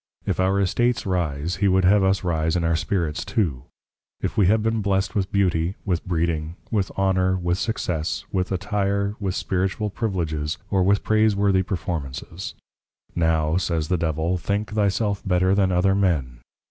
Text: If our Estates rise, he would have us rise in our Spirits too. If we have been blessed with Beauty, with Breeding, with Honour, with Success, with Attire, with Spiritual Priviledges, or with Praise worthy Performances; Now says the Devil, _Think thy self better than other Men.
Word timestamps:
If 0.25 0.39
our 0.39 0.59
Estates 0.59 1.05
rise, 1.05 1.57
he 1.57 1.67
would 1.67 1.85
have 1.85 2.03
us 2.03 2.23
rise 2.23 2.55
in 2.55 2.63
our 2.63 2.75
Spirits 2.75 3.23
too. 3.23 3.65
If 4.19 4.35
we 4.35 4.47
have 4.47 4.63
been 4.63 4.81
blessed 4.81 5.13
with 5.13 5.31
Beauty, 5.31 5.75
with 5.85 6.03
Breeding, 6.07 6.55
with 6.71 6.89
Honour, 6.97 7.35
with 7.37 7.59
Success, 7.59 8.25
with 8.31 8.51
Attire, 8.51 9.15
with 9.19 9.35
Spiritual 9.35 9.91
Priviledges, 9.91 10.57
or 10.71 10.81
with 10.81 11.03
Praise 11.03 11.35
worthy 11.35 11.61
Performances; 11.61 12.55
Now 13.13 13.57
says 13.57 13.89
the 13.89 13.95
Devil, 13.99 14.39
_Think 14.39 14.71
thy 14.71 14.87
self 14.87 15.21
better 15.23 15.53
than 15.53 15.71
other 15.71 15.93
Men. 15.93 16.39